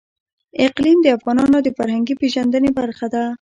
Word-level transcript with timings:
اقلیم 0.65 0.97
د 1.03 1.07
افغانانو 1.17 1.57
د 1.63 1.69
فرهنګي 1.77 2.15
پیژندنې 2.21 2.69
برخه 2.79 3.07
ده. 3.13 3.23